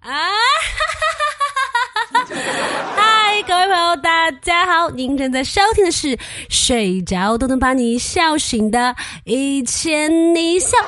[0.00, 0.30] 啊！
[2.96, 4.88] 嗨，各位朋友，大家好！
[4.90, 6.16] 您正在收听的是
[6.48, 8.78] 睡着都能把你笑醒的
[9.24, 10.78] 《一千你笑》，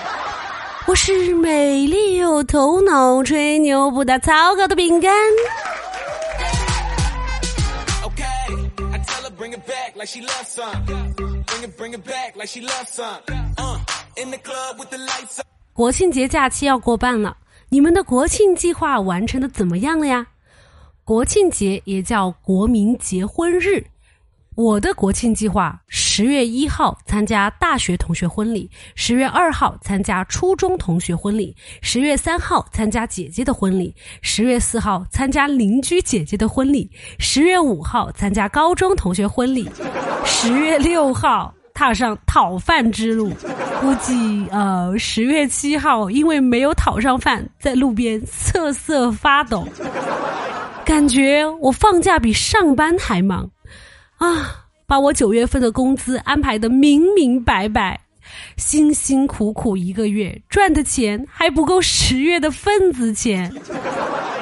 [0.87, 5.13] 我是美丽又头脑、吹牛不打草稿的饼干。
[15.75, 17.37] 国庆节假期要过半了，
[17.73, 20.27] 你们的国庆计划完成的怎么样了呀？
[21.05, 23.83] 国庆节也叫国民结婚日。
[24.55, 39.67] 我的国庆计划：十月一号参加大学同学婚礼，十月二号参加初中同学婚礼，十月三号参加姐姐的婚礼，十月四号参加邻居姐姐的婚礼，十月五号参加高中同学婚礼，
[40.27, 43.31] 十月六号踏上讨饭之路。
[43.81, 49.67] 估计呃，十月七号因为没有讨上饭，在路边瑟瑟发抖，
[50.85, 53.51] 感觉我放假比上班还忙。
[54.19, 54.59] 啊！
[54.87, 57.99] 把我九月份的工资安排的明明白白，
[58.59, 63.51] 辛辛苦苦一个月赚的钱还不够十月的份子钱。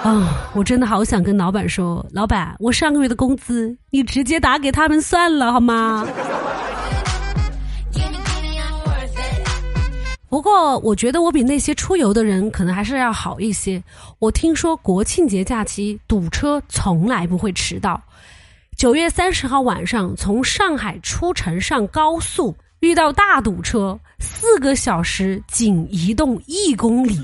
[0.02, 0.50] 啊！
[0.54, 6.04] 我真的好想跟老板说，老板，我上个月的工资你直接打给他们算了，好吗？
[10.30, 13.82] 不过，我觉得我比那些出游的人可能还是要好一些。
[14.20, 18.00] 我听说国庆节假期堵车从来不会迟到。
[18.76, 27.16] 九月三十号晚上，从上海出城上高速，遇到大堵车，四个小时仅移动一公里；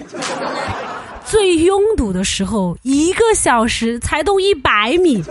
[1.24, 5.22] 最拥堵的时候，一个小时才动一百米。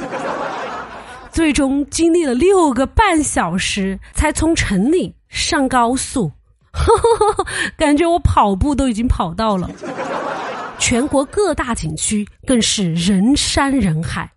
[1.29, 6.31] 最终经历了六个半小时，才从城里上高速，
[7.77, 9.69] 感觉我跑步都已经跑到了。
[10.77, 14.29] 全国各大景区更是人山人海。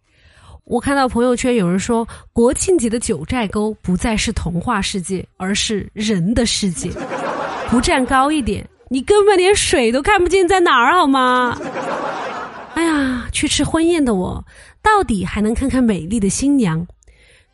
[0.65, 6.91] 我看到朋友圈有人说，国庆节的九寨沟不再是童话世界，而是人的世界。
[7.71, 11.59] 不站高一点，你根本连水都看不见在哪儿，好吗？
[12.75, 14.45] 哎呀，去吃婚宴的我，
[14.83, 16.87] 到底还能看看美丽的新娘？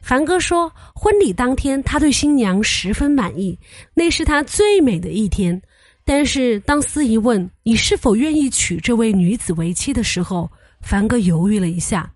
[0.05, 3.59] 凡哥说，婚礼当天他对新娘十分满意，
[3.95, 5.59] 那是他最美的一天。
[6.05, 12.13] 但是当司仪问你是否愿意娶这位女子为妻的时候，凡哥犹豫了一下。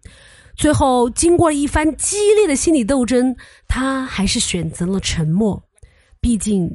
[0.54, 3.34] 最后，经过了一番激烈的心理斗争，
[3.66, 5.58] 他还是选择了沉默。
[6.20, 6.70] 毕竟，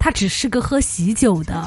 [0.00, 1.64] 他只是个喝喜酒的。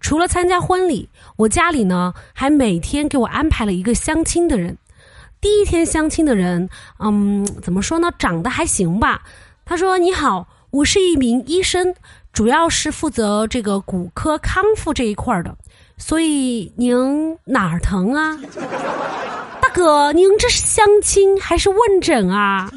[0.00, 1.06] 除了参加婚礼，
[1.38, 4.76] 我家里呢还每天给我安排了一个相亲的人。
[5.40, 6.68] 第一天相亲的人，
[6.98, 8.10] 嗯，怎么说呢？
[8.18, 9.22] 长得还行吧。
[9.64, 11.94] 他说：“你好，我是一名医生。”
[12.34, 15.56] 主要是负责这个骨科康复这一块的，
[15.96, 18.36] 所以您哪儿疼啊？
[19.62, 22.68] 大哥，您这是相亲还是问诊啊？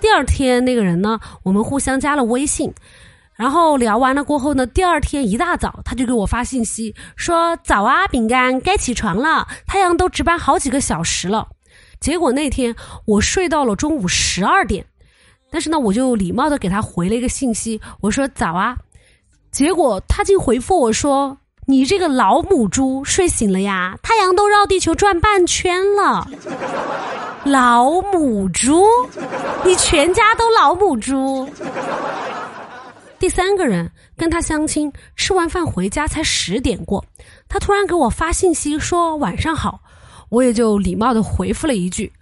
[0.00, 2.72] 第二天那个人呢，我们互相加了微信，
[3.36, 11.48] 然后聊完了过后呢，第二天一大早他就给我发信息说：“早啊，饼干，该起床了，太阳都值班好几个小时了。”
[12.00, 12.74] 结果那天
[13.06, 14.84] 我睡到了中午十二点。
[15.50, 18.76] 但是呢，我就礼貌的给他回了一个信息，我说早啊，
[19.50, 21.36] 结果他竟回复我说
[21.66, 23.96] ：“你这个老母猪睡醒了呀？
[24.02, 26.28] 太阳都绕地球转半圈了。”
[27.46, 28.84] 老母猪，
[29.64, 31.48] 你全家都老母猪。
[33.18, 37.02] 第三个人跟他相亲，吃完饭回家才十点过，
[37.48, 39.80] 他突然给我发信息说晚上好，
[40.28, 42.12] 我也就礼貌的回复了一句。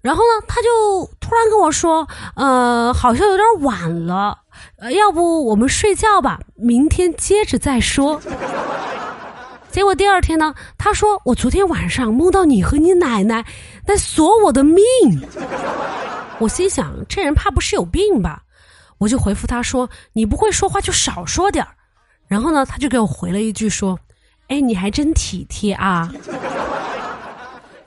[0.00, 4.38] 然后呢，他就突然跟我说：“呃，好像有点晚了，
[4.76, 8.20] 呃，要不我们睡觉吧，明天接着再说。”
[9.68, 13.44] 结果第二天呢，他说：“我昨天晚上梦到你和你奶奶
[13.84, 14.84] 在索我的命。”
[16.38, 18.42] 我心想，这人怕不是有病吧？
[18.98, 21.70] 我就回复他说：“你不会说话就少说点儿。”
[22.26, 23.98] 然后呢，他就给我回了一句说
[24.48, 26.12] ：“哎，你还真体贴啊。”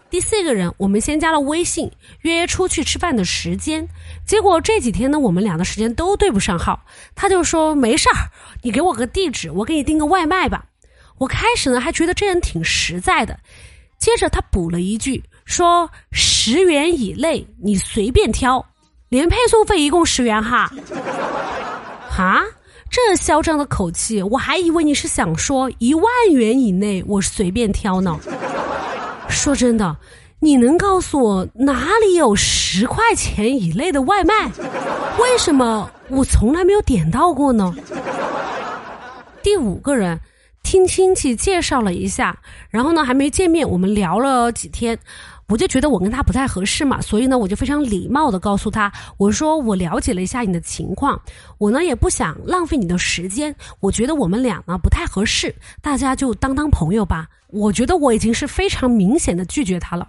[0.10, 1.92] 第四个人，我们先加了微信，
[2.22, 3.88] 约出去吃饭的时间。
[4.26, 6.80] 结果这几天呢，我们俩的时间都对不上号。
[7.14, 8.26] 他就说没事儿，
[8.64, 10.66] 你给我个地址，我给你订个外卖吧。
[11.20, 13.38] 我开始呢还觉得这人挺实在的，
[14.00, 18.66] 接着他补了一句说十元以内你随便挑，
[19.10, 20.72] 连配送费一共十元哈。
[22.10, 22.44] 哈，
[22.90, 28.18] 这嚣张的口气，我还以为你是想说一万元以内我随便挑呢。
[29.28, 29.96] 说真的，
[30.40, 34.52] 你能告诉我哪里有十块钱以内的外卖？
[35.20, 37.76] 为什么我从来没有点到过呢？
[39.42, 40.20] 第五个人
[40.64, 45.00] 听亲戚介绍了一下，然后呢还没见面，我们聊了几天，
[45.48, 51.20] 我就觉得我跟他不太合适嘛，所以呢我就非常礼貌的告诉他，我说我了解了一下你的情况，
[51.58, 57.28] 我呢也不想浪费你的时间，我觉得我们俩呢不太合适，大家就当当朋友吧。
[57.48, 60.08] 我觉得我已经是非常明显的拒绝他了，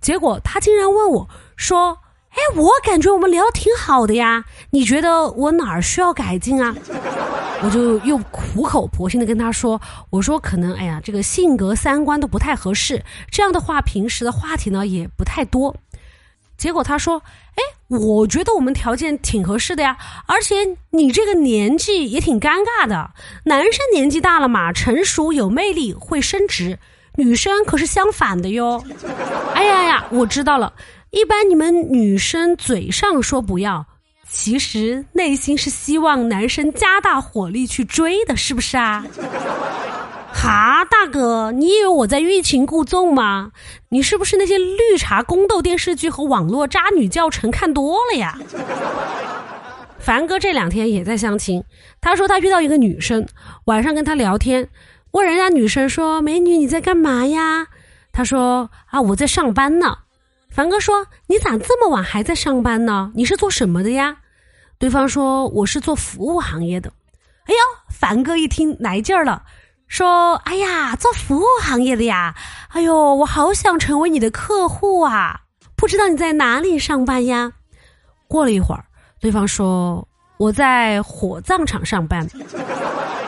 [0.00, 1.98] 结果他竟然问我说。
[2.36, 6.76] 哎，我感觉我们聊挺好的呀，你觉得我哪儿需要改进啊？
[7.62, 9.80] 我就又苦口婆心的跟他说，
[10.10, 15.74] 我说可能，哎呀，这个性格三观都不太合适，这样的话平时的话题呢也不太多。
[16.58, 17.22] 结果他说，
[17.54, 19.96] 哎，我觉得我们条件挺合适的呀，
[20.26, 20.54] 而且
[20.90, 23.10] 你这个年纪也挺尴尬的，
[23.44, 26.78] 男生年纪大了嘛，成熟有魅力会升职，
[27.14, 28.84] 女生可是相反的哟。
[29.54, 30.70] 哎呀呀，我知道了。
[31.16, 33.86] 一般你们女生嘴上说不要，
[34.28, 39.02] 其实内心是希望男生加大火力去追的，是不是啊？
[40.30, 43.52] 哈，大哥，你以为我在欲擒故纵吗？
[43.88, 48.38] 你是不是那些绿茶宫斗电视剧和网络渣女教程看多了呀？
[49.98, 51.64] 凡哥这两天也在相亲，
[51.98, 53.26] 他说他遇到一个女生，
[53.64, 54.68] 晚上跟他聊天，
[55.12, 57.68] 问人家女生说：“美女，你在干嘛呀？”
[58.12, 59.96] 他说：“啊，我在上班呢。”
[60.56, 63.12] 凡哥说：“你咋这么晚还在上班呢？
[63.14, 64.16] 你是做什么的呀？”
[64.80, 66.90] 对方说：“我是做服务行业的。”
[67.44, 67.58] 哎呦，
[67.90, 69.42] 凡哥一听来劲儿了，
[69.86, 72.34] 说：“哎呀，做服务行业的呀！
[72.68, 75.42] 哎呦，我好想成为你的客户啊！
[75.76, 77.52] 不知道你在哪里上班呀？”
[78.26, 78.86] 过了一会儿，
[79.20, 80.08] 对方说
[80.40, 82.26] ：“我在火葬场上班。”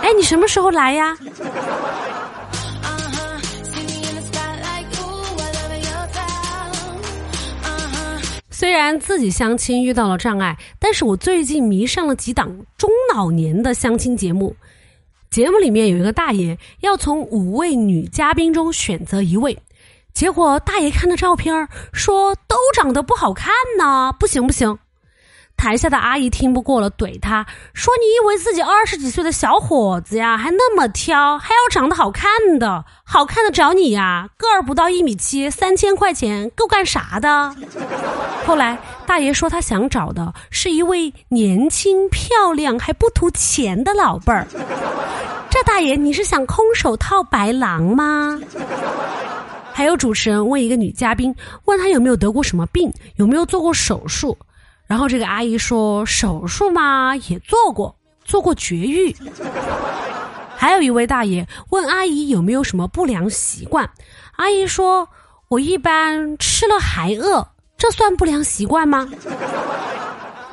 [0.01, 1.15] 哎，你什么时候来呀？
[8.59, 14.57] 虽然自己相亲遇到了障碍，但是我最近迷上了几档中老年的相亲节目。
[15.31, 19.63] 节目里面有一个大爷要从五位女嘉宾中选择一位，
[20.13, 24.77] 结果大爷看的照片说都长得不好看呢，不行不行。
[25.59, 27.45] 台下的阿姨听不过了，怼他
[27.75, 32.85] 说：“你以为自己二十几岁的小伙子呀，还那么挑，还要长得好看的？
[33.03, 34.29] 好看的找你呀？
[34.37, 37.53] 个儿不到一米七，三千块钱够干啥的？”
[38.47, 44.47] 后来大爷说他想找的是一位年轻漂亮还不图钱的老辈儿。
[45.51, 48.41] 这大爷你是想空手套白狼吗？
[49.73, 51.35] 还有主持人问一个女嘉宾，
[51.65, 54.39] 问她有没有得过什么病，有没有做过手术。
[54.89, 57.95] 然后这个阿姨说：“手术嘛也做过，
[58.25, 59.15] 做过绝育。
[60.57, 63.89] ”还有一位大爷问阿姨有没有什么不良习惯，
[64.37, 65.09] 阿姨说
[65.49, 67.47] ：“我一般吃了还饿，
[67.77, 69.09] 这算不良习惯吗？”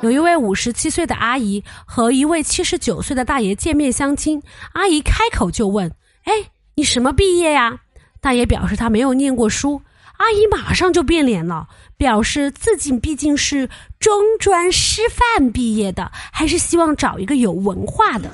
[0.02, 4.42] 有一位五十七岁的阿姨和一位七十九岁的大爷见面相亲，
[4.74, 5.90] 阿姨开口就问
[6.24, 6.32] ：“哎，
[6.74, 7.80] 你什么毕业呀？”
[8.20, 9.80] 大爷表示他没有念过书。
[10.18, 13.68] 阿姨马上就变脸了，表示自己毕竟是
[14.00, 18.30] 中专师范毕业的，还是希望找一个有文化的。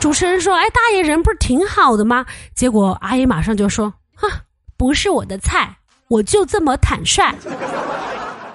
[0.00, 2.24] 主持人说：“哎，大爷人不是挺好的吗？”
[2.54, 4.30] 结果阿姨马上就说：“哼，
[4.76, 7.34] 不是我的菜，我就这么坦率。”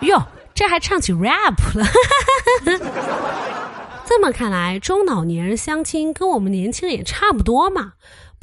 [0.01, 1.85] 哟，这还唱起 rap 了。
[4.05, 7.93] 这么看来，中老年人相亲跟我们年轻人也差不多嘛。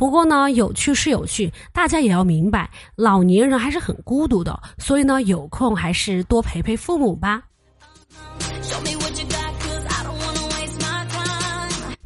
[0.00, 7.42] 不过呢，有趣是有趣，大家也要明白，老年人还是很孤独的，所以呢，有空还是多陪陪父母吧。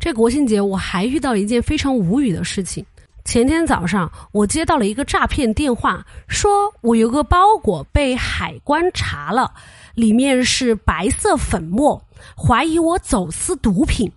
[0.00, 2.84] 这国庆节我还遇到一件非常无语的事情。
[3.24, 9.48] 前天早上，我接到了一个诈骗电话，说我有个包裹被海关查了，
[9.94, 12.02] 里面是白色粉末，
[12.36, 14.10] 怀疑我走私毒品。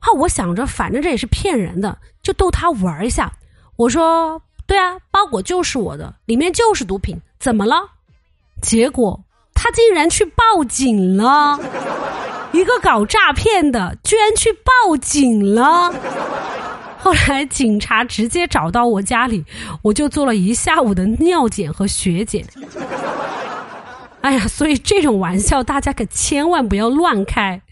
[0.00, 3.32] 哈，我想着反正这也是骗人的，就逗他玩一下。
[3.76, 7.76] 我说：“对啊，包裹就是我的，里面就是毒品，怎么了？”
[8.60, 9.24] 结果
[9.54, 11.58] 他竟然去报警了。
[12.52, 15.92] 一个搞诈骗的居然去报警了。
[16.98, 19.44] 后来警察直接找到我家里，
[19.82, 22.44] 我就做了一下午的尿检和血检。
[24.22, 27.62] 哎呀，所以这种玩笑大家可千万不要乱开。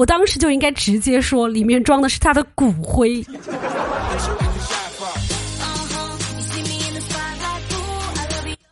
[0.00, 3.22] 我当时就应该直接说，里面装的是他的骨灰。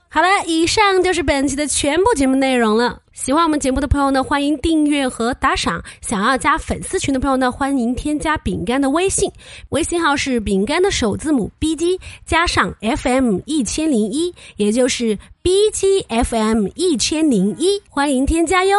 [0.08, 2.98] 好了，以上就是本期的全部节目内容了。
[3.12, 5.84] 喜欢我们节目的朋友呢，欢迎订阅和打赏。
[6.00, 9.30] 想要加粉丝群的朋友呢，欢迎添加饼干的微信，
[9.68, 18.78] 微信号是饼干的首字母 B G 加上 F M 一千零一，也就是 B G F M 一千零一，欢迎添加哟。